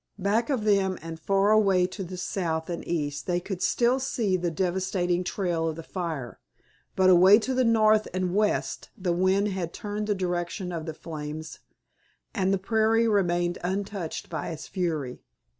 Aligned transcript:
Back 0.17 0.49
of 0.49 0.63
them 0.63 0.97
and 1.03 1.19
far 1.19 1.51
away 1.51 1.85
to 1.85 2.03
the 2.03 2.17
south 2.17 2.71
and 2.71 2.83
east 2.87 3.27
they 3.27 3.39
could 3.39 3.61
still 3.61 3.99
see 3.99 4.35
the 4.35 4.49
devastating 4.49 5.23
trail 5.23 5.67
of 5.69 5.75
the 5.75 5.83
fire, 5.83 6.39
but 6.95 7.11
away 7.11 7.37
to 7.37 7.53
the 7.53 7.63
north 7.63 8.07
and 8.11 8.33
west 8.33 8.89
the 8.97 9.13
wind 9.13 9.49
had 9.49 9.73
turned 9.73 10.07
the 10.07 10.15
direction 10.15 10.71
of 10.71 10.87
the 10.87 10.95
flames 10.95 11.59
and 12.33 12.51
the 12.51 12.57
prairie 12.57 13.07
remained 13.07 13.59
untouched 13.63 14.27
by 14.27 14.49
its 14.49 14.65
fury. 14.67 15.21